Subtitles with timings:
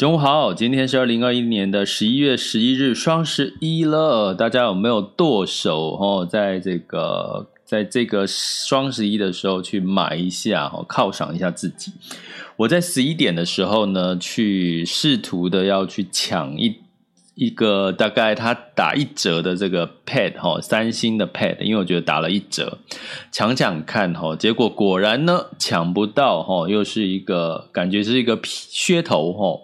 [0.00, 4.32] 中午好，今天是二零二一年的十一月十一日，双十一了。
[4.32, 6.24] 大家有没有剁手哦？
[6.26, 11.92] 在这个在这个双十一的时候去买一下哦，犒赏一下自己。
[12.56, 16.76] 我在十一点的时候呢，去试图的要去抢一
[17.34, 22.78] 一个大概他打一折的这个 Pad 哈，三星的 Pad，因为我觉得打了一折，
[23.30, 24.34] 抢抢看哈。
[24.34, 29.60] 结果果然呢，抢不到哈，又是一个感觉是一个噱头哈。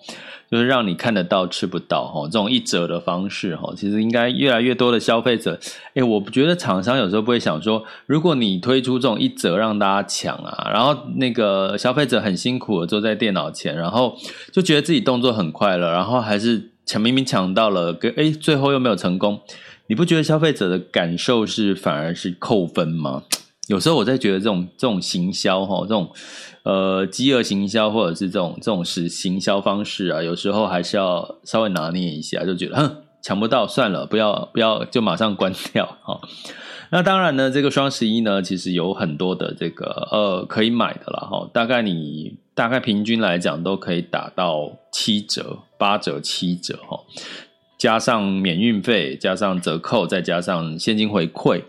[0.51, 5.59] 就是让你看得到吃不到哈，这种一折的方式哈，其实应该越来越多的消费者，
[5.95, 14.17] 诶，我觉得厂商有时候不会想说，如果你推出这种一折让大家抢啊，然后那个消费者很辛苦的坐在电脑前，然后
[14.53, 19.41] 就觉得自己动作很快了，然后还是抢明明抢到了，跟诶，最后又没有成功，
[19.89, 23.25] 你不觉得消费者的感受是反而是扣分吗？
[23.67, 26.11] 有时候我在觉得这种这种行销哈，这种。
[26.63, 36.21] 呃，饥饿行销或者是这种这种是行销方式啊，有时候还是要稍微拿捏一下，就觉得哼，抢不到算了，不要不要，就马上关掉哈。
[36.91, 41.49] 那当然呢，这个双十一呢，其实有很多的这个呃可以买的了哈。
[41.55, 46.99] 大概你大概平均来讲都可以打到七折、八折、七折哈，
[47.79, 51.63] 加上免运费，加上折扣，再加上现金回馈。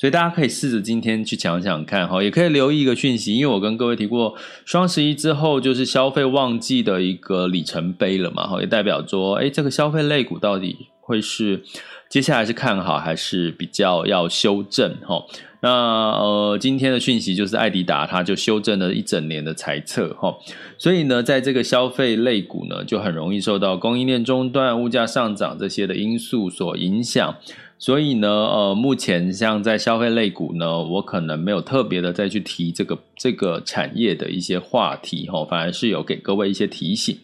[0.00, 4.34] 所以大家可以试着今天去抢抢看哈，也可以留意一个讯息，因为我跟各位提过，
[4.64, 11.62] 双十一之后就是消费旺季的一个里程碑了嘛，哈，也代表说，哎，这个消费类股到底会是
[12.08, 15.22] 接下来是看好还是比较要修正哈？
[15.60, 20.34] 那呃，今天的讯息就是艾迪达，它就修正了一整年的猜测哈，
[20.78, 27.36] 所以呢，在这个消费类股呢，就很容易受到供应链中断、物价上涨这些的因素所影响。
[27.80, 37.16] 所以呢，呃，目前像在消费类股呢，我可能没有特别的再去提这个这个产业的一些话题哈，反而是有给各位一些提醒。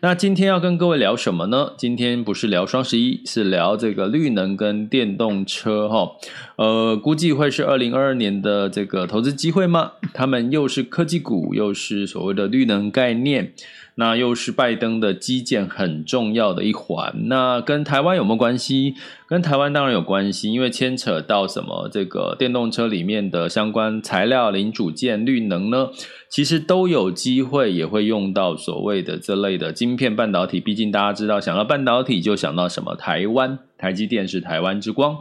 [0.00, 1.74] 那今天要跟各位聊什么呢？
[1.76, 6.16] 今天不是聊双十一，是聊这个绿能跟电动车哈。
[6.56, 9.92] 呃，估计会是二零二二年的这个投资机会吗？
[10.12, 13.52] 他们又是科技股，又是所谓的绿能概念。
[14.00, 18.94] 那又是拜登的基建很重要的一环，那跟台湾有没有关系？
[19.26, 25.90] 跟台湾当然有关系，因为牵扯到什么这个电动车里面的相关材料、零组件、绿能呢，
[26.30, 30.58] 其实都有机会也会用到所谓的这类的晶片半导体。
[30.60, 32.96] 毕竟大家知道，想到半导体就想到什么？
[32.96, 35.18] 台湾，台积电是台湾之光。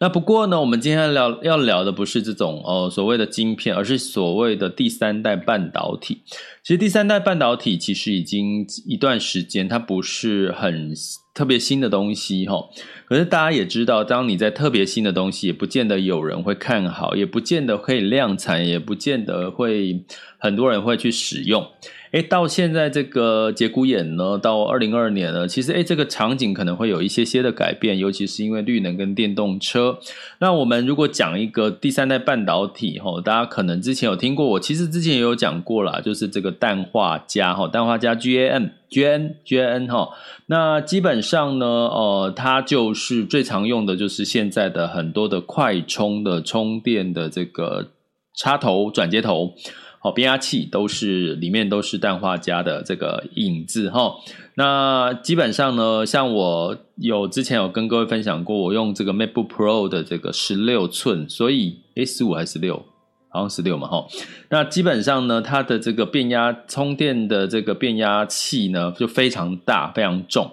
[0.00, 6.22] 那不过呢，我们今天要聊要聊的不是这种哦所谓的晶片，而是所谓的第三代半导体。
[6.62, 10.92] 其实第三代半导体其实已经一段时间，它不是很
[11.32, 12.68] 特别新的东西哈。
[13.06, 20.04] 可是大家也知道，当你在特别新的东西，也不见得有人会看好，也不见得可以量产，也不见得会
[20.38, 21.66] 很多人会去使用。
[22.12, 29.96] 诶，到现在这个节骨眼呢，到二零二二年了，其实诶，这个场景可能会有一些些的改变，尤其是因为绿能跟电动车。
[30.40, 40.08] 那我们如果讲一个第三代半导体，哈，大家可能之前有听过，我其实之前也有讲过啦，就是这个氮化镓，哈，氮化镓 GaN、GaN、GaN，哈。
[40.46, 47.90] 那基本上呢，呃，它就是最常用的就是现在的很多的快充的充电的这个
[48.36, 49.54] 插头、转接头。
[50.02, 54.14] 哦，变压器都是里面都是氮化镓的这个影子哈。
[54.54, 62.82] 那基本上呢，像我有之前有跟各位分享过，我用这个 MacBook Pro 的这个十六寸，所以诶，十五还是十六？
[63.30, 64.06] 好像十六嘛，哈。
[64.50, 70.50] 那基本上呢，它的这个变压充电的这个变压器呢，就非常大，非常重。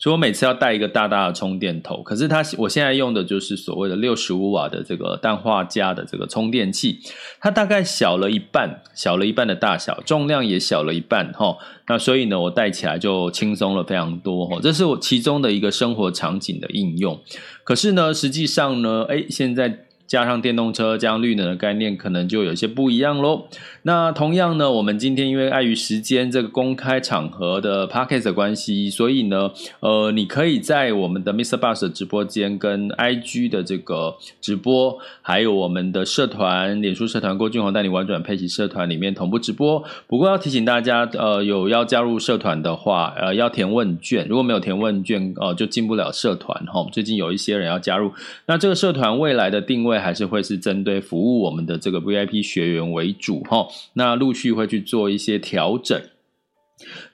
[0.00, 7.00] 所以我每次要带一个大大的充电头，可是它我现在用的就是所谓的六十五瓦的这个氮化镓的这个充电器，
[7.40, 11.56] 它大概小了一半，小了一半的大小，重量也小了一半哈。
[11.88, 14.60] 那所以呢，我带起来就轻松了非常多哈。
[14.62, 17.20] 这是我其中的一个生活场景的应用。
[17.64, 19.86] 可是呢，实际上呢，哎，现在。
[20.08, 23.46] 加上电动车，加上绿能的概念，可能就有些不一样喽。
[23.82, 29.50] 那同样呢，我们今天因为碍于时间这个公开场合的 podcast 关系，所以呢，
[29.80, 31.58] 呃，你可以在我们的 Mr.
[31.58, 39.84] Bus 的直播间跟 IG 的这个直播，还有我们的社团、脸书社团郭俊宏带你玩转佩奇社团里面同步直播。
[40.06, 44.26] 不过要提醒大家，呃，有要加入社团的话，呃，要填问卷。
[44.26, 46.86] 如果没有填问卷，呃，就进不了社团哈。
[46.90, 48.10] 最近有一些人要加入，
[48.46, 49.97] 那这个社团未来的定位。
[50.00, 56.00] 还是会是针对服务我们的这个 VIP 学员为主哈，那陆续会去做一些调整。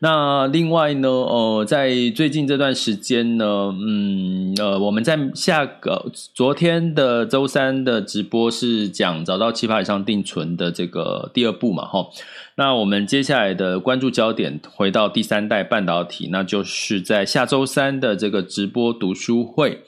[0.00, 12.06] 那另外呢，呃，在最近这段时间呢，嗯，呃，我们在下个昨天的周三的直播是讲找到七趴以上定存的这个第二步嘛，哈。
[12.56, 19.82] 那我们接下来的关注焦点回到第三代半导体，那就是在下周三的这个直播读书会。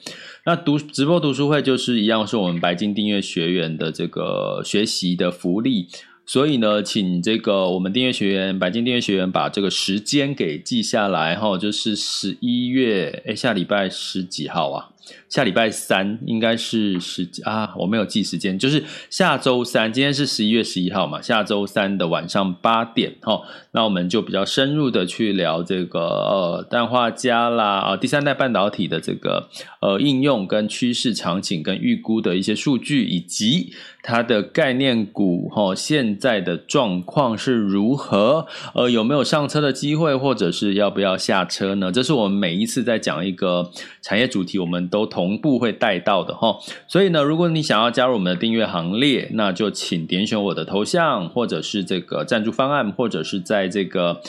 [0.47, 5.89] 那读直播读书会就是一样，是我们白金订阅学员的这个学习的福利，
[6.25, 14.87] 所以呢，请这个我们订阅学员、白金订阅学员把这个时间给记下来哈，就是十一月，哎，下礼拜十几号啊？
[15.29, 29.49] 下礼拜三应该是十几啊，我没有记时间，就是下周三，今天是十一月十一号嘛，下周三的晚上八点哈，那我们就比较深入的去聊这个呃氮化镓啦啊，第三代半导体的这个
[29.81, 41.91] 呃应用跟趋势场景跟预估的一些数据，以及它的概念股哈现在的状况是如何，呃有没有上车的机会，或者是要不要下车呢？
[41.91, 43.71] 这是我们每一次在讲一个
[44.01, 44.96] 产业主题，我们都。
[44.97, 46.57] 都同步会带到的哈，
[46.87, 54.19] 所以呢，如果你想要加入我们的订阅行列，那就请点选我的头像，或者是这个赞助方案，或者是在这个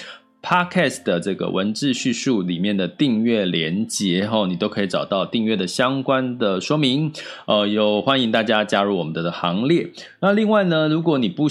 [0.42, 7.10] Podcast 的这个文字叙述里面的订阅连结哈，你都可以找到订阅的相关的说明。
[7.46, 9.90] 呃，有欢迎大家加入我们的行列。
[10.20, 11.48] 那另外呢，如果你不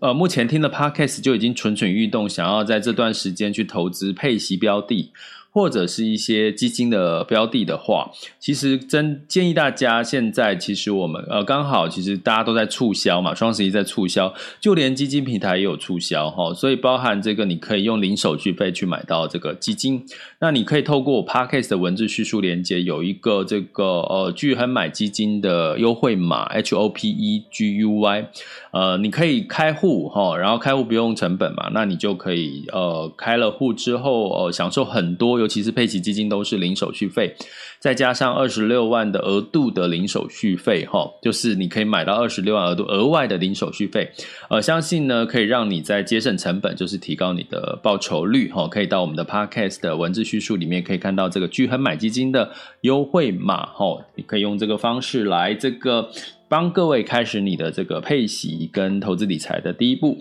[0.00, 5.10] 呃目前听的 Podcast 就已经蠢蠢欲动，想要在这段时间去投资配息标的。
[5.54, 8.10] 或者是一些基金的标的的话，
[8.40, 20.04] 其实真建议大家现在其实我们呃刚好其实大家都在促销嘛，双十一在促销，就连基金平台也有促销哈，所以包含这个你可以用零手续费去买到这个基金，
[20.40, 28.28] 那你可以透过 Podcast 的文字叙述连接有一个这个呃巨亨买基金的优惠码 H O P E G U Y，
[28.72, 35.43] 呃你可以开户哈，然后开户不用成本嘛，那你就可以呃开了户之后呃享受很多。
[35.44, 37.36] 尤其是配息基金都是零手续费，
[37.78, 44.10] 再加上二十六万的额度的零手续费，哈，就是你可以买到二十六万额度额外的零手续费，
[44.48, 52.50] 呃，相信呢可以让你在节省成本，就是提高你的报酬率，哈，可以到我们的 Podcast 的文字叙述里面可以看到这个巨亨买基金的
[52.80, 56.08] 优惠码，哈，你可以用这个方式来这个
[56.48, 60.16] 帮各位开始你的这个配息跟投资理财的第一步。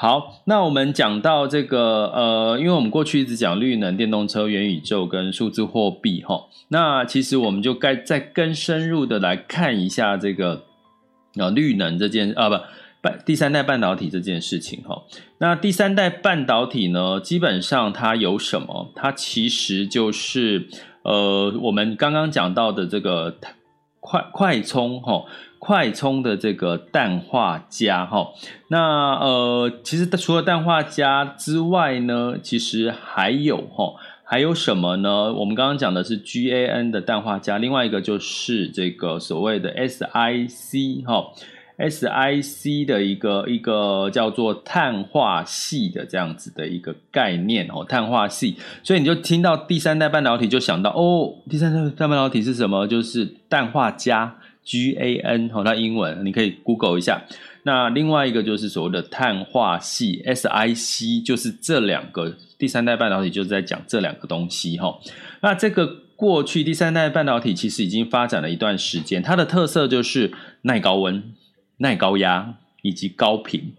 [0.00, 10.62] 好，那我们讲到这个，呃，因为我们过去一直讲绿能、电动车、元宇宙跟数字货币，哈，那其实我们就该再更深入的来看一下这个，
[11.36, 12.54] 呃，绿能这件啊，不，
[13.02, 15.02] 半第三代半导体这件事情，哈。
[15.38, 18.92] 那第三代半导体呢，基本上它有什么？
[18.94, 20.68] 它其实就是，
[21.02, 23.36] 呃，我们刚刚讲到的这个
[23.98, 25.24] 快快充，哈。
[25.58, 28.28] 快充的这个氮化镓哈，
[28.68, 35.32] 那呃，其实除了氮化镓之外呢，其实还有哈，还有什么呢？
[35.32, 41.32] 我们刚刚讲的是 GaN 的氮化镓，另外一个就是这个所谓的 SiC 哈
[41.76, 52.86] ，SiC 的一个一个叫做碳化系的这样子的一个概念哦，碳化系，所以你就听到第三代半导体就想到哦，第三代半导体是什么？
[52.86, 54.37] 就是氮化镓。
[54.68, 57.24] GaN 哈，那英文你可以 Google 一下。
[57.62, 65.00] 那另外一个就是所谓的碳化矽 SiC，就是这两个第三代半导体就是在讲这两个东西哈。
[65.40, 70.32] 那这个过去第三代半导体其实已经发展了一段时间，它的特色就是
[70.62, 71.22] 耐高温、
[71.78, 73.74] 耐高压以及高频。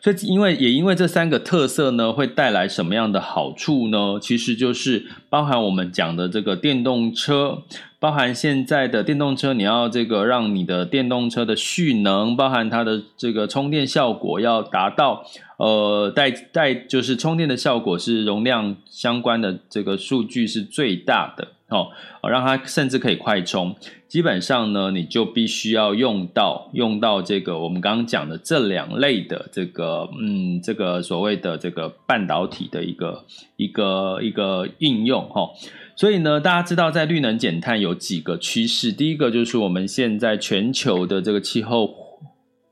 [0.00, 4.18] 所以因为也因为这三个特色呢，会带来什么样的好处呢？
[4.20, 7.62] 其实就是包含我们讲的这个电动车。
[7.98, 15.22] 包含现在的电动车，你要这个让你的电动车的蓄能，包含它的这个充电效果要达到，
[15.58, 21.88] 呃，带带就是充电的效果是容量相关的这个数据是最大的哦，
[22.28, 23.74] 让它甚至可以快充。
[24.08, 33.24] 基本上呢，你就必须要用到用到这个我们刚刚讲的这两类的这个嗯，这个所谓的这个半导体的一个
[33.56, 35.42] 一个一个应用哈。
[35.42, 35.50] 哦
[35.96, 38.90] 所以呢，大家知道在绿能减碳有几个趋势。
[38.90, 41.94] 第一个就是我们现在全球的这个气候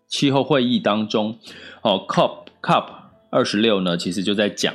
[0.07, 1.37] 气候会议当中，
[1.83, 2.87] 哦，COP COP
[3.28, 4.73] 二十六呢，其实就在讲。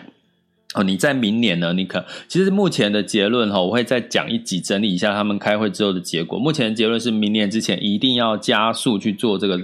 [0.73, 1.71] 哦，你在明年呢？
[1.73, 6.39] 你可其实目前的结论哈，我会再讲一集整理一下他们开会之后的结果。
[6.39, 9.59] 目前的结论是明年之前一定要加速去做这个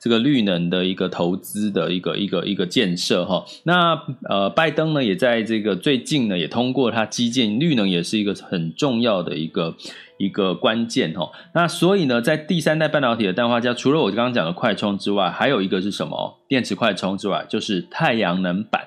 [0.00, 3.44] 这个绿能的一个投资的一个一个一个建设哈。
[3.64, 9.76] 那呃，拜登呢也在这个最近呢也通过他基建绿能也是一个很重要的一个
[10.18, 11.30] 一个关键哈。
[11.54, 16.40] 那所以呢，在第三代半导体的氮化镓，除了我刚刚讲的快充之外，还有一个是什么？
[16.48, 18.80] 电池快充之外，就是太阳能板。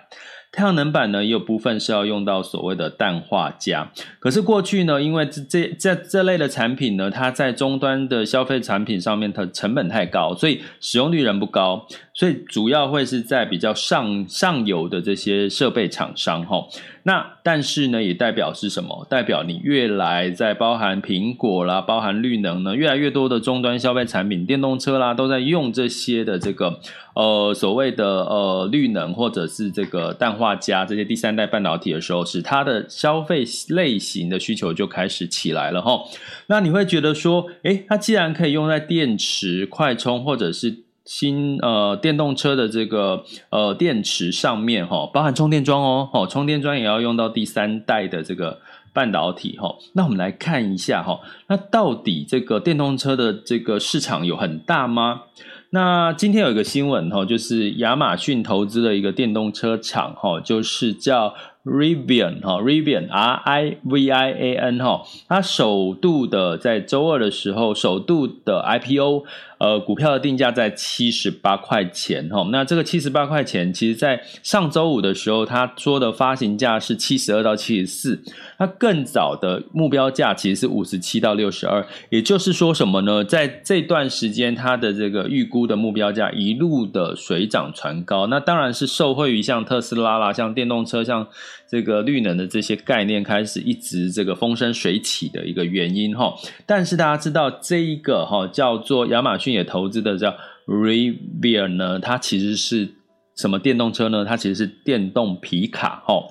[0.58, 3.92] 太阳能板呢，也有部分是要用到所谓的氮化镓。
[4.18, 11.86] 可是过去呢，因为这这这这类的产品呢，它在终端的消费产品上面，它成本太高，所以使用率仍不高。
[12.12, 16.66] 所以主要会是在比较上上游的这些设备厂商哈。
[17.08, 19.08] 那但是呢，也代表是什么？
[19.10, 26.82] 代表你越来在包含苹果啦，包含绿能呢，越来越多的终端消费产品，电动车啦，都在用这些的这个
[27.16, 36.04] 呃所谓的呃绿能或者是这个氮化镓这些第三代半导体的时候，使它的消费类型的需求就开始起来了哈。
[36.48, 48.60] 那你会觉得说，诶，它既然可以用在电池快充或者是新呃电动车的这个呃电池上面哈，包含充电桩哦，哦充电桩也要用到第三代的这个
[48.94, 49.76] 半导体哈。
[49.94, 55.22] 那我们来看一下哈，那到底这个电动车的这个市场有很大吗？
[55.70, 61.34] 那今天有一个新闻哈，就是亚马逊投资的一个电动车厂哈，就是叫。
[61.68, 69.26] Rivian 哈，Rivian R I V I A N 哈，它首度的在周二的时候，首度的 IPO，
[69.60, 72.48] 呃，股票的定价在七十八块钱哈。
[72.52, 78.22] 那这个七十八块钱，其实在上周五的时候，他说的发行价是七十二到七十四，
[78.60, 81.86] 那更早的目标价其实是五十七到六十二。
[82.10, 83.24] 也就是说什么呢？
[83.24, 91.28] 在这段时间，它的这个预估的目标价一路的水涨船高，那当然是受惠于像特斯拉啦，像电动车，像。
[91.70, 96.34] 这个绿能的这些概念开始一直这个风生水起的一个原因哈，
[96.66, 100.36] 但是大家知道这一个哈叫做亚马逊也投资的叫
[100.66, 102.90] Rivian 呢，它其实是
[103.36, 104.26] 什么电动车呢？
[104.26, 106.24] 它其实是电动皮卡哦，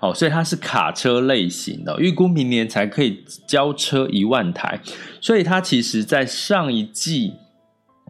[0.00, 4.80] 哦，所以它是卡车类型的，预估明年才可以交车一万台，
[5.20, 7.34] 所以它其实在上一季。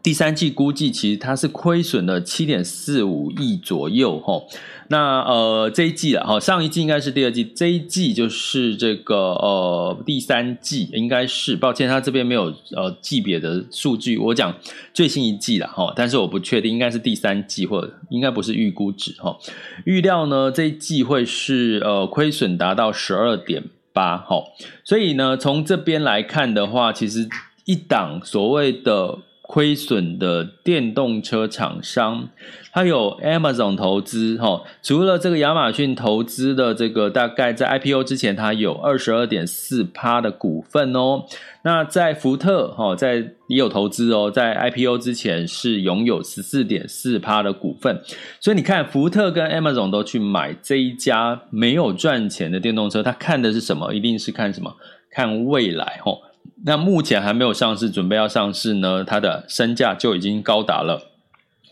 [0.03, 4.43] 第三季估计其实它是亏损了七点四五亿左右哈，
[4.89, 14.53] 那呃这一季了哈，上一季应该是第二季，这一季就是这个呃第三季应该是，抱歉，它这边没有呃季别的数据，我讲
[14.93, 19.39] 最新一季了哈，但是我不确定应该是第三季或者应该不是预估值哈，
[19.85, 24.43] 预料呢这一季会是呃亏损达到十二点八哈，
[24.83, 27.29] 所以呢从这边来看的话，其实
[27.67, 29.19] 一档所谓的。
[29.53, 32.31] 亏损的电动车厂商，
[32.73, 41.27] 它有 Amazon 投资哈，除了这个亚马逊投资的这个，大概在 IPO 之前，它有二十二点四趴的股份哦。
[41.65, 43.17] 那在福特哈，在
[43.47, 48.01] 也有投资哦，在 IPO 之前是拥有十四点四趴的股份。
[48.41, 53.93] 所以你看，福特跟 Amazon 都去买这一家没有赚钱的电动车，他看的是什么？
[53.93, 54.75] 一定是看什么？
[55.11, 56.17] 看未来哈。
[56.65, 61.11] 那目前还没有上市，准备要上市呢，它的身价就已经高达了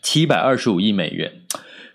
[0.03, 1.33] 七百二十五亿美元，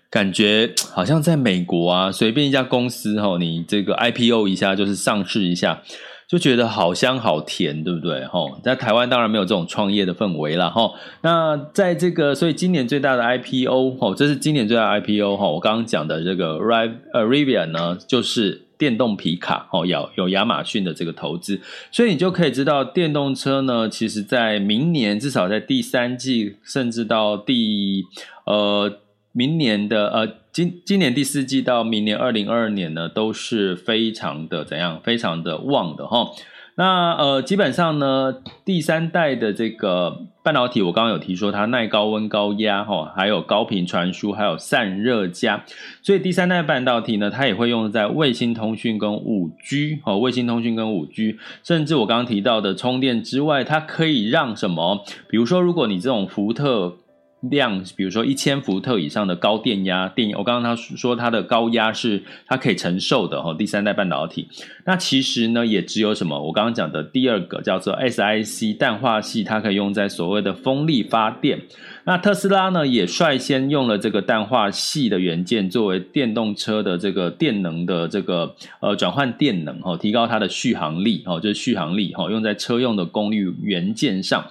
[0.08, 5.82] 感觉好像在美国啊，随便一家公司哈，你这个 IPO 一下就是上市一下，
[6.26, 8.24] 就觉得好香好甜，对不对？
[8.24, 10.92] 哈，在台湾当然没有这种创业的氛围了哈。
[11.20, 18.65] 那在这个，所以今年最大的 IPO 哈，这是今年最大的 IPO 哈，我刚刚讲的这个 RIVIA 呢，就是。
[18.78, 28.04] 电动皮卡哦，有有亚马逊的这个投资，所以你就可以知道，电动车呢，其实在明年至少在第三季，甚至到第
[28.44, 28.98] 呃
[29.32, 36.30] 明年的呃今今年第四季到明年二零二二年呢，都是非常的怎样，非常的旺的哈。
[36.78, 45.64] 那呃，基本上呢，第三代的这个半导体，我刚刚有提说它耐高温高压哈，还有高频传输，还有散热加，
[46.02, 55.02] 所以第三代半导体呢，它也会用在卫星通讯跟五 G 哦，卫星通讯跟五 G，甚至我刚刚提到的充电之外，它可以让什么？
[55.28, 56.98] 比如说，如果你这种福特。
[57.40, 63.54] 量，比如说一千伏特以上的高电压电，我刚刚他说它的高压是它可以承受的哈。
[63.54, 64.48] 第三代半导体，
[64.84, 66.42] 那其实呢也只有什么？
[66.42, 71.60] 我刚刚讲的第二个叫做 SiC 氮化系，它可以用在所谓的风力发电。
[72.04, 84.44] 那特斯拉呢也率先用了这个氮化系的元件作为电动车的这个电能的这个呃转换电能哈，提高它的续航力哦，就是续航力哈，用在车用的功率元件上，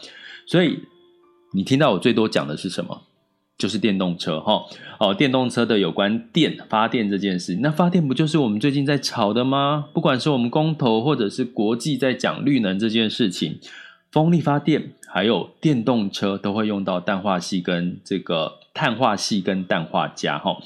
[0.46, 0.80] 所以。
[1.56, 3.04] 你听到我最多讲的是什么？
[3.58, 4.66] 就是电动车哈
[5.00, 7.58] 哦，电动车的有关电发电这件事。
[7.62, 9.86] 那发电不就是我们最近在炒的吗？
[9.94, 13.58] 不管是我们公投或者是国际在讲绿能这件事情，
[14.12, 20.58] 风力发电还有电动车都会用到氮化系跟这个碳化系跟氮化镓哈。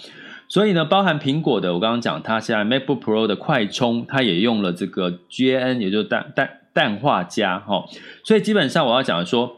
[0.47, 7.85] 所以呢，包含苹果的，我刚刚讲它现在 MacBook Pro 的快充，它也用了这个 GaN，也就是氮氮氮化镓哈。
[8.23, 9.57] 所以基本上我要讲的说。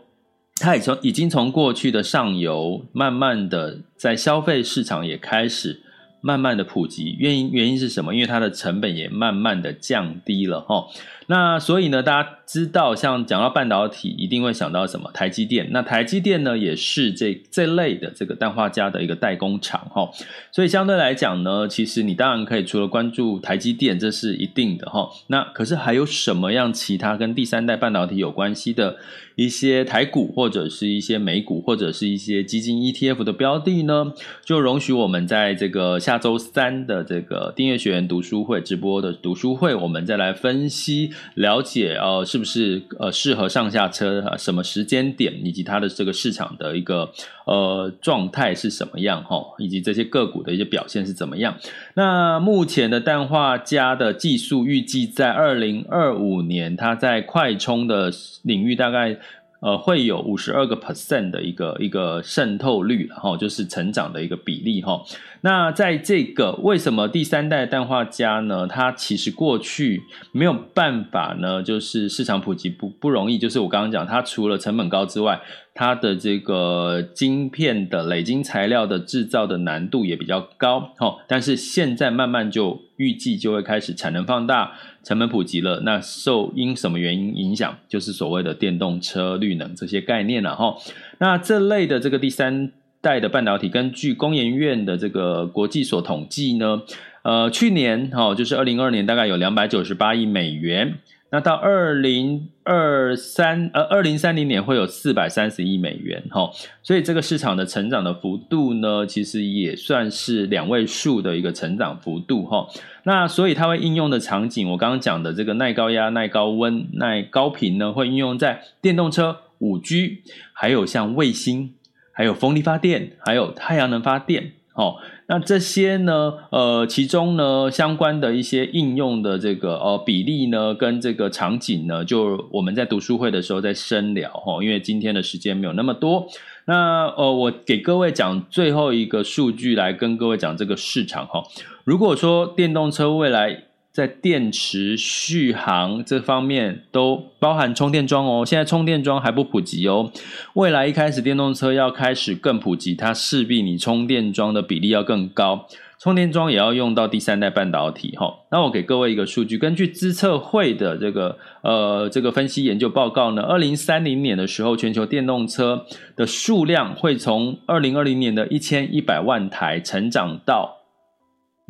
[0.61, 5.81] 它已从已经从过去的上游，慢慢的在消费市场也开始
[6.21, 7.15] 慢慢的普及。
[7.17, 8.13] 原因原因是什么？
[8.13, 10.85] 因为它的成本也慢慢的降低了哈。
[11.31, 15.09] 那所以呢，大家知道，像讲到半导体，一定会想到什么？
[15.13, 15.69] 台积电。
[15.71, 20.09] 那台积电呢，也是这这类的这个氮化镓的一个代工厂哈。
[20.51, 25.09] 所以相对来讲呢，其实你当然可以除了关注台积电，这是一定的哈。
[25.27, 28.97] 那可是还有什么样其他跟第三代半导体有关系的
[29.35, 34.11] 一些台股或者是一些美股或者是一些基金 ETF 的标的呢？
[34.43, 41.13] 就容许我们在这个下周三的这个订阅学员读书会直播的读书会，我们再来分析。
[41.35, 44.23] 了解呃，是不是呃适合上下车？
[44.37, 47.11] 什么时间点，以及它的这个市场的一个
[47.45, 49.43] 呃状态是什么样哈？
[49.57, 51.57] 以及这些个股的一些表现是怎么样？
[51.95, 58.11] 那目前的氮化镓的技术预计在二零二五年，它在快充的
[58.43, 59.17] 领域大概。
[59.63, 64.99] 呃，会有五十二个 percent 的一个一个渗透率，然后，就是成长的一个比例，哈。
[65.41, 68.67] 那在这个为什么第三代氮化镓呢？
[68.67, 75.41] 它其实过去没有办法呢，就是市场普及不不容易，就是我刚刚讲，它除了成本高之外，
[75.73, 81.17] 它的这个晶片的磊晶材料的制造的难度也比较高，哈。
[81.27, 84.73] 但是现在慢慢就预计就会开始产能放大。
[85.03, 87.75] 成本普及了，那受因什么原因影响？
[87.89, 90.75] 就是所谓的电动车、绿能这些概念了哈。
[91.17, 96.83] 那这类的这个第三代的半导体，根据工研院的这个国际所统计呢，
[97.23, 100.99] 呃，去年哈，就是二零二二年，大概有两百九十八亿美元。
[101.33, 106.51] 那到二零二三呃二零三零年会有四百三十亿美元哈，
[106.83, 112.67] 所以这个市场的成长的幅度呢，其实也算是两位数的一个成长幅度哈。
[113.03, 121.73] 那所以它会应用的场景，我刚刚讲的这个耐高压、耐高温、耐高频呢，会应用在电动车、五 G，还有像卫星，
[122.11, 124.95] 还有风力发电，还有太阳能发电哦。
[125.27, 136.27] 那这些呢，呃，其中呢，相关的一些应用的这个呃比例呢，跟这个场景呢，就我们在读书会的时候再深聊哈，因为今天的时间没有那么多。
[136.65, 141.43] 那呃，我给各位讲最后一个数据来跟各位讲这个市场哈。
[141.85, 150.11] 如果说电动车未来，在电池续航这方面都包含充电桩哦，现在充电桩还不普及哦。
[150.53, 155.67] 未来一开始电动车要开始更普及，它势必你充电桩的比例要更高，
[155.99, 158.33] 充电桩也要用到第三代半导体哈。
[158.49, 170.77] 那我给各位一个数据，根据资策会的这个呃这个分析研究报告呢，二零三零年的时候，全球电动车的数量会从二零二零年的一千一百万台成长到。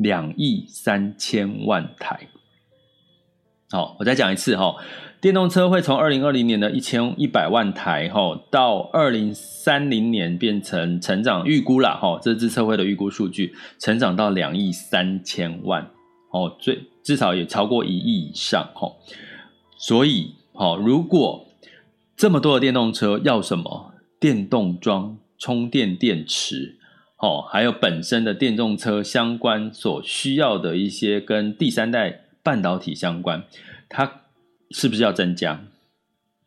[0.02, 2.28] 两亿三千万台，
[3.70, 4.76] 好，我再讲一次哈，
[5.20, 15.88] 电动车会从二零二零年的一千一百万台哈，到二零三零年变成成长预估了哈，这是资策会的预估数据，成长到两亿三千万。
[16.32, 18.90] 哦，最至少也超过一亿以上哈，
[19.76, 21.46] 所以好，如果
[22.16, 23.94] 这么多的电动车要什么？
[24.18, 26.78] 电动桩、充电电池。
[27.22, 33.44] 哦，还有本身的电动车相关所需要的一些跟第三代半导体相关，
[33.88, 34.22] 它
[34.72, 35.60] 是不是要增加？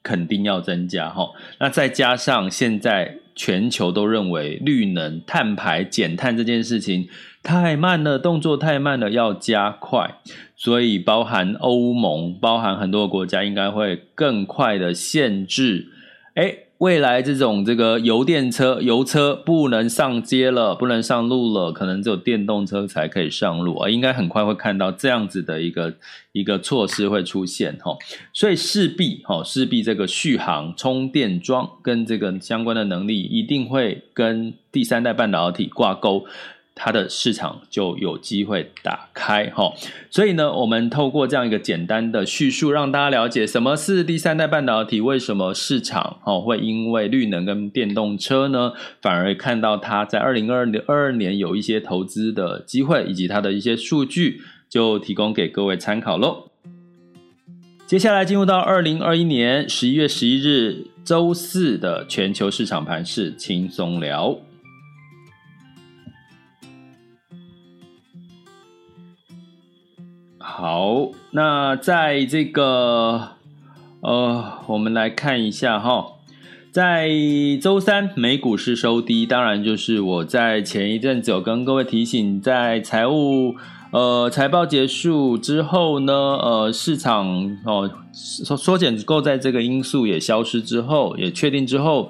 [0.03, 1.31] 肯定要增加哈。
[1.59, 7.07] 那再加上现在全球都认为绿能、碳排、减碳这件事情
[7.41, 10.19] 太慢了，动作太慢了，要加快。
[10.55, 15.87] 所以，包含欧盟，包含很多国家，应该会更快的限制。
[16.35, 23.89] 诶未来这种这个油电车、油车不能上街了，不能上路了，可能只有电动车才可以上路啊！
[23.89, 25.93] 应该很快会看到这样子的一个
[26.33, 27.97] 一个措施会出现哈，
[28.33, 36.25] 所以势必哈势必这个续航充电桩跟这个相关的能力一定会跟第三代半导体挂钩。
[36.75, 39.73] 它的市场就有机会打开哈，
[40.11, 56.51] 所以呢，我们透过这样一个简单的叙述，让大家了解什么是第三代半导体，为什么市场哦会因为绿能跟电动车呢，反而看到它在二零二二年有一些投资的机会，以及它的一些数据，就提供给各位参考喽。
[57.87, 64.37] 接下来进入到二零二一年十一月十一日周四的全球市场盘势轻松聊。
[70.57, 73.31] 好，那在这个
[73.99, 76.13] 呃，我们来看一下哈，
[76.71, 77.09] 在
[77.61, 83.55] 周三美股是收低，当然就是我在前一阵子有跟各位提醒，在财务
[83.91, 92.09] 呃财报结束之后呢，呃市场哦缩缩减购债这个因素也消失之后，也确定之后。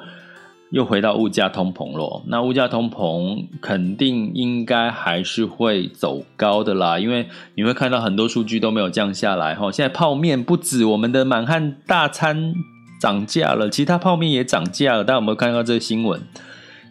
[0.71, 9.71] 又回到物价通膨咯，那物价通膨肯定应该还是会走高的啦，因为你会看到很多数据都没有降下来哈。
[9.71, 12.53] 现在泡面不止我们的满汉大餐
[12.99, 16.21] 涨价了，其他泡面也涨价了，大家有没有看到这个新闻？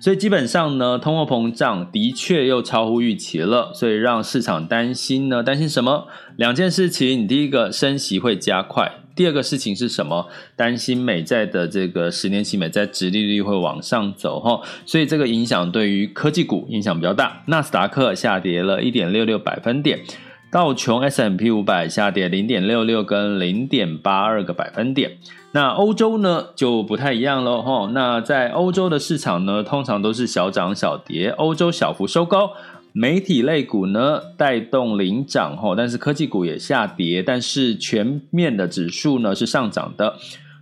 [0.01, 6.07] 所以基本上呢，通货膨胀的确又超乎预期了，所以让市场担心呢，担心什么？
[6.37, 9.04] 两件事情，第一个升息会加快。
[9.15, 10.27] 第二个事情是什么？
[10.57, 17.43] 担心美债的这个十年期美债殖利率会往上走哈，所以这个影响对于科技股影响比较大。
[17.47, 20.01] 纳斯达克下跌了一点六六百分点，
[20.51, 25.19] 道琼 S M P 五百下跌零点六六跟零点八二个百分点。
[25.53, 27.89] 那欧洲呢就不太一样了哈。
[27.93, 32.51] 那在欧洲的市场呢，通常都是小涨小跌，欧洲小幅收高。
[32.97, 40.15] 媒体类股呢带动领涨吼，但是科技股也下跌，但是全面的指数呢是上涨的。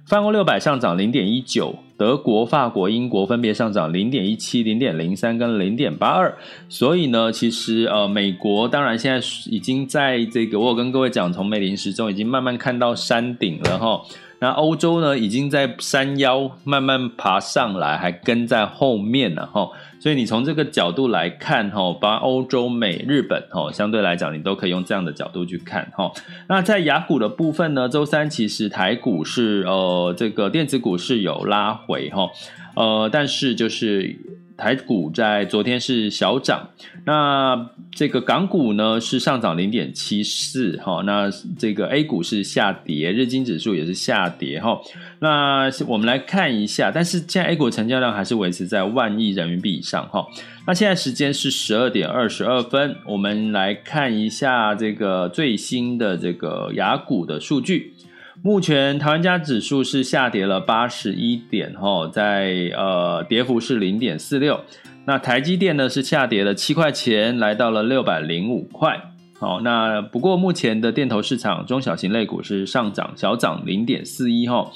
[0.06, 6.34] 泛欧六百上涨零点一九，德国、法国、英国分别上涨零点一七、零点零三跟零点八二。
[6.70, 14.00] 所以呢，其实呃，美国当然现在已经在这个，我有跟各位讲，从美林时钟已经慢慢看到山顶了哈。
[14.42, 19.70] 那欧洲呢，已经在山腰慢慢爬上来，还跟在后面呢，哈。
[20.00, 26.10] 所以你从这个角度来看，哈，把欧洲、美、日本，哈，相对来讲，你都可以用这样的角度去看，哈。
[26.48, 32.28] 那在雅股的部分呢，周三其实台股是，呃，这个电子股是有拉回，哈，
[32.74, 34.41] 呃，但是就是。
[34.56, 36.68] 台股在昨天是小涨，
[37.04, 44.80] 那这个港股呢是上涨零点七四哈，那这个 A 股是下跌，日经指数也是下跌哈。
[45.20, 50.26] 那我们来看一下，但是现在 A 股成交量还是维持在万亿人民币以上哈。
[50.66, 57.94] 那现在时间是十二点二十二分，我们来看一下这个最新的这个雅股的数据。
[58.44, 64.60] 目前台湾加指数是下跌了八十一点，哈，在呃跌幅是零点四六。
[65.04, 69.00] 那台积电呢是下跌了七块钱，来到了六百零五块。
[69.38, 74.72] 好，那不过目前的电投市场中小型类股是上涨，小涨零点四一，哈。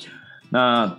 [0.51, 0.99] 那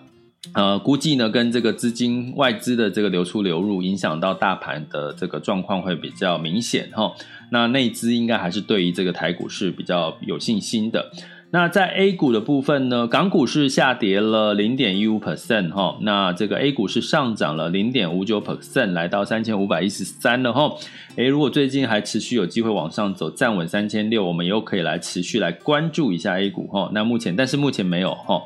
[0.53, 7.13] 呃估计呢跟这个资金外资的这个流出流入影响到大盘的这个状况会比较明显，哈。
[7.49, 11.09] 那内资应该还是对于这个台股是比较有信心的。
[11.49, 20.75] 那在 A 股的部分呢，港股是下跌了零点一五 percent 哈，那这个 A 股是上涨了零点五九 percent，来到三千五百一十三了哈。
[21.15, 26.91] 诶，如果最近还持续有机会往上走，站稳三千六，我们又可以来持续来关注一下 A 股哈。
[26.93, 28.43] 那目前，但是目前没有哈。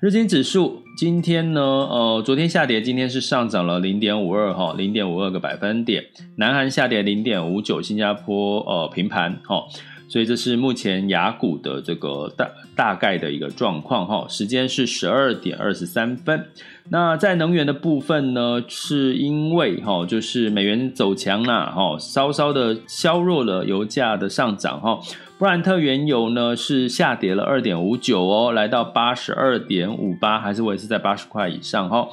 [0.00, 6.04] 日经指数今天呢，呃，昨天下跌，今天是上涨了零点五二哈，零点五二个百分点。
[6.36, 9.64] 南韩下跌零点五九，新加坡呃平盘哈。
[10.08, 16.46] 所以这是目前雅股的这个大大概的一个状况哈，时间是十二点二十三分。
[16.90, 25.00] 那在能源的部分呢，是因为哈，就是美元走强啦，哈，稍稍的削弱了油价的上涨哈。
[25.36, 32.06] 布兰特原油呢是下跌了二点五九哦，来到八十二点五八，还是维持在八十块以上哈。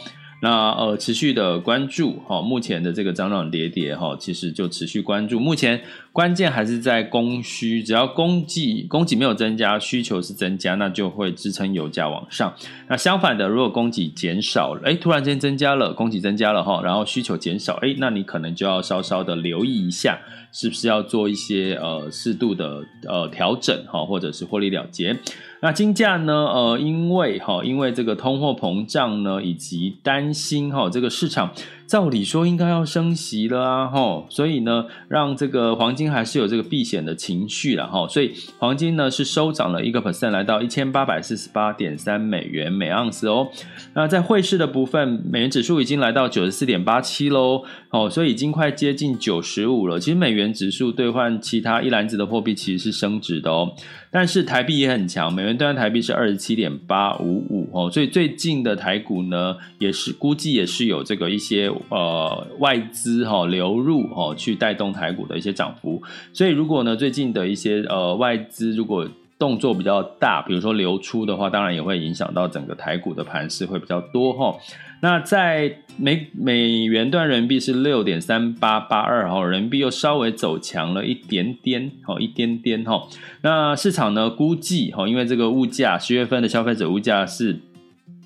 [0.44, 5.40] 那呃，持续的关注哈，目前的这个涨涨跌跌哈，其实就持续关注。
[5.40, 5.80] 目前
[6.12, 12.52] 关键还是在供需，只要供给供给没有增加，需求是增加，那就会支撑油价往上。
[12.90, 20.20] 那相反的，如果供给减少，哎，突然间增加了，供给增加了哈，然后需求减少，哎，那你可能就要稍稍的留意一下，
[20.52, 25.16] 是不是要做一些呃适度的呃调整哈，或者是获利了结。
[25.64, 26.34] 那金价呢？
[26.34, 31.52] 呃，因为哈，因为这个通货膨胀呢，以及担心哈，这个市场。
[31.92, 43.50] 照理说应该要升息了啊，吼，所以呢，让这个黄金还是有这个避险的情绪了哈，所以黄金呢是收涨了一个 percent，来到一千八百四十八点三美元每盎司哦。
[43.94, 50.00] 那在汇市的部分，美元指数已经来到九十四点八七喽，哦，所以已经快接近九十五了。
[50.00, 53.70] 其实美元指数兑换其他一篮子的货币其实是升值的哦，
[54.10, 61.70] 但是台币也很强，美元兑换台币是二十七点八五五哦，所以最近的台股呢也是估计也是有这个一些。
[61.90, 66.02] 呃，外资哈、流入哈、去带动台股的一些涨幅。
[66.34, 74.56] 所以如果呢，最近的一些呃外资如果动作比较大，比如说流出的话，当然也会影响到整个台股的盘势会比较多哈、
[75.02, 83.08] 那在美美元兑人民币是六点三八八二哈，人民币又稍微走强了一点点，好一点点哈。
[83.42, 87.60] 那市场呢估计哈，因为这个物价十月份的消费者物价是。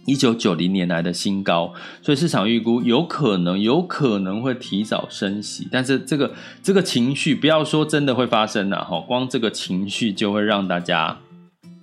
[0.06, 11.18] 一九九零年来的新高，所以市场预估有可能有可能会提早升息，但是这个这个情绪不要说真的会发生了哈，光这个情绪就会让大家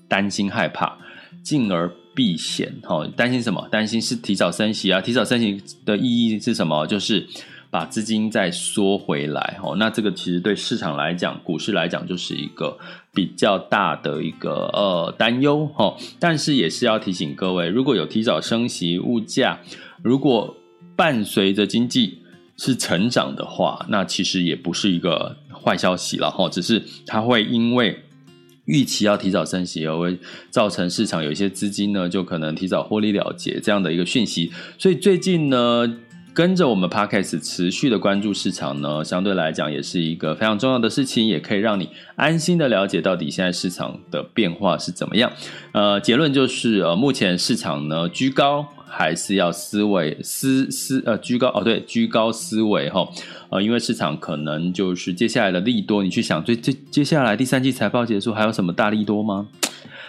[0.09, 0.97] 担心害怕，
[1.43, 3.07] 进而避险哈。
[3.17, 3.69] 担心什么？
[3.71, 5.01] 担心是提早升息啊？
[5.01, 6.87] 提早升息的意义是什么？
[6.87, 7.27] 就是。
[7.73, 12.77] 把资金再缩回来，哦，那这个其实对市场来讲，股市来讲就是一个
[13.15, 15.97] 比较大的一个呃担忧，哈。
[16.21, 19.59] 但是也是要提醒各位，如果有提早升息，物价
[20.03, 20.55] 如果
[20.95, 22.19] 伴随着经济
[22.59, 26.51] 是成长的话，那其实也不是一个坏消息了，哈。
[26.51, 27.99] 只是它会因为
[28.67, 30.19] 预期要提早升息，而会
[30.51, 34.53] 造成市场有一些资金呢，就可能提早获利了结这样的一个讯息。
[34.77, 36.01] 所以最近呢。
[36.35, 45.31] 跟着我们 Podcast 持续的关注市场呢，相对来讲也是一个非常重要的事情，也可以让你安心的了解到底现在市场的变化是怎么样。
[45.73, 53.07] 呃，结论就是呃，目前市场呢居高，还是要思维思思呃居高哦，对，居高思维哈。
[53.51, 59.49] 呃，因为市场可能就是接下来的利多，你去想，最最接下来第三季财报结束还有什么大利多吗？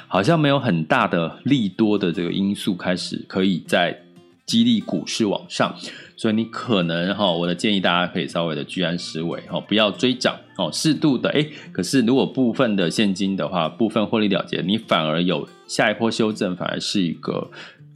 [0.07, 3.99] 好像没有很大的利多的这个因素开始可以在
[4.45, 5.75] 激励股市往上。
[6.15, 17.49] 所以你可能哈，我的建议大家可以稍微的居安思危哈，不要追涨哦，适度的诶，可是如果部分的现金的话，部分获利了结，你反而有下一波修正，反而是一个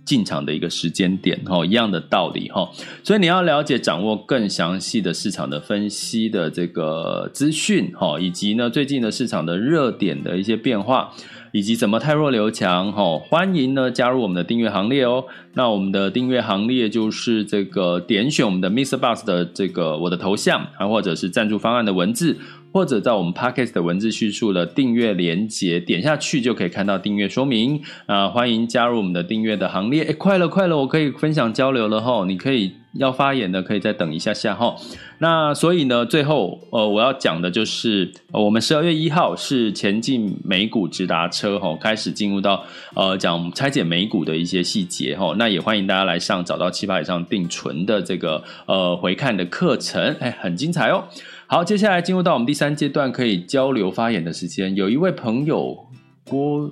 [0.03, 2.69] 进场的一个时间点哈，一样的道理哈。
[3.03, 11.13] 所以你要了解掌握更详细的市场的分析的这个资讯哈，以及呢最近的市场的热点的一些变化。
[11.51, 12.91] 以及怎么太弱留强？
[12.91, 15.25] 哈，欢迎呢加入我们的订阅行列哦。
[15.53, 18.97] 那我们的订阅行列就是这个点选我们的 Mr.
[18.97, 22.37] Bus 的这个我的头像，还或者是赞助方案的文字，
[22.71, 27.81] 或者在我们 Podcast 的文字叙述的订阅连接，点下去就可以看到订阅说明。
[28.05, 30.03] 啊，欢迎加入我们的订阅的行列。
[30.03, 32.73] 哎，快了快了，我可以分享交流了哈，你可以。
[32.97, 34.75] 要发言的可以再等一下下哈，
[35.19, 42.63] 那所以呢，最后呃我要讲的就是，我们十二月一号是前进美股直达车哈，开始进入到
[42.95, 51.03] 呃讲拆解美股的一些细节哈，那也欢迎大家来上找到七八以上定存的这个呃回看的课程，哎，很精彩哦。
[51.45, 55.87] 好，接下来进入到我们第三阶段可以交流发言的时间，有一位朋友
[56.27, 56.71] 郭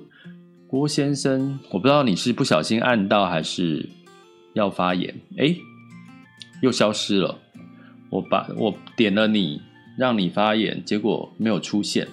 [0.66, 3.88] 郭先生，我不知道你是不小心按到还是
[4.54, 5.54] 要发言，哎。
[6.66, 7.38] 又消失了，
[8.10, 9.62] 我把我点了你，
[9.96, 12.08] 让你发言，结果没有出现。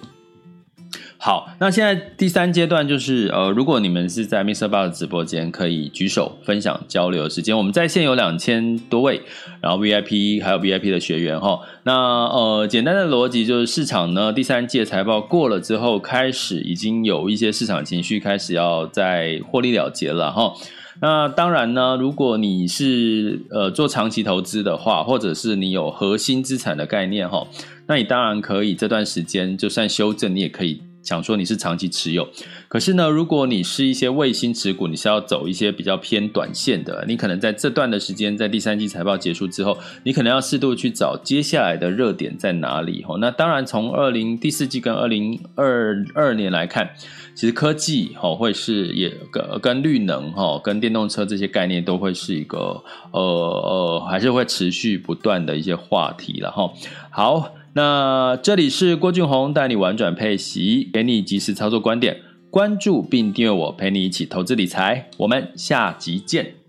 [1.18, 4.68] 好，那现在第三阶段就是，呃，如果你们是在 Mr.
[4.68, 7.56] Bar 直播间，可以举手分享交流的时间。
[7.56, 9.20] 我们在线有两千多位，
[9.60, 11.58] 然后 VIP 还有 VIP 的学员哈。
[11.82, 11.94] 那
[12.26, 20.52] 呃，简单的逻辑就是，市场呢第三季财报过了之后，开始已经有一些市场情绪开始要在获利了结了哈。
[21.00, 27.46] 那当然呢，如果你是呃做长期投资的话，或者是你有核心资产的概念哈，
[27.86, 32.28] 那你当然可以这段时间就算修正，你也可以想说你是长期持有。
[32.68, 43.04] 可是呢，如果你是一些卫星持股，你是要走一些比较偏短线的，你可能在这段的时间，在第三季财报结束之后，你可能要适度去找接下来的热点在哪里。
[43.20, 46.90] 那当然，从二零第四季跟二零二二年来看，
[47.34, 56.72] 其实科技哈会是也跟跟绿能哈跟电动车这些概念都会是一个呃呃还是会持续不断的一些话题了哈。
[57.10, 62.20] 好，那这里是郭俊宏带你玩转配息，给你及时操作观点。
[62.50, 65.10] 关注并订阅我，陪你一起投资理财。
[65.16, 66.63] 我们下集见。